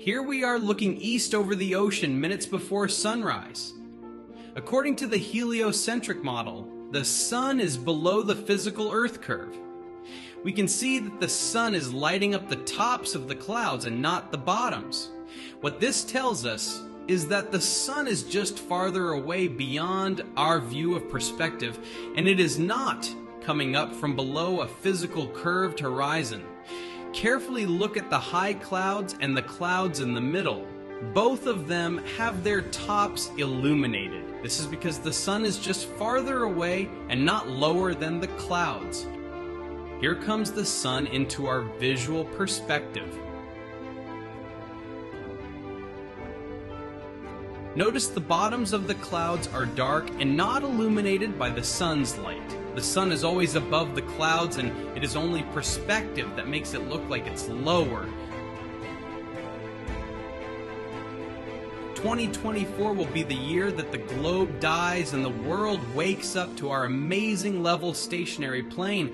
[0.00, 3.74] Here we are looking east over the ocean minutes before sunrise.
[4.56, 9.54] According to the heliocentric model, the sun is below the physical Earth curve.
[10.42, 14.00] We can see that the sun is lighting up the tops of the clouds and
[14.00, 15.10] not the bottoms.
[15.60, 20.96] What this tells us is that the sun is just farther away beyond our view
[20.96, 21.78] of perspective,
[22.16, 26.42] and it is not coming up from below a physical curved horizon.
[27.12, 30.66] Carefully look at the high clouds and the clouds in the middle.
[31.12, 34.42] Both of them have their tops illuminated.
[34.42, 39.06] This is because the sun is just farther away and not lower than the clouds.
[40.00, 43.18] Here comes the sun into our visual perspective.
[47.74, 52.56] Notice the bottoms of the clouds are dark and not illuminated by the sun's light.
[52.74, 56.88] The sun is always above the clouds and it is only perspective that makes it
[56.88, 58.06] look like it's lower
[62.00, 66.70] 2024 will be the year that the globe dies and the world wakes up to
[66.70, 69.08] our amazing level stationary plane.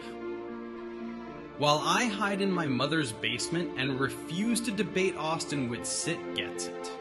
[1.58, 6.92] While I hide in my mother's basement and refuse to debate Austin Whitsitt Gets It.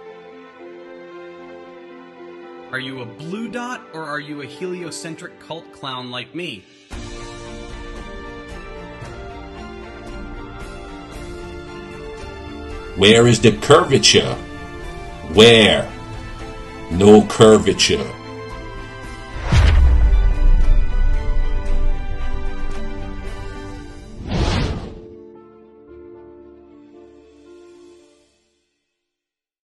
[2.72, 6.64] Are you a blue dot or are you a heliocentric cult clown like me?
[12.98, 14.34] Where is the curvature?
[15.34, 15.92] Where?
[16.92, 18.10] No curvature.